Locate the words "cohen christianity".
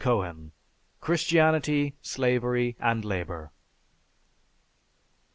0.03-1.93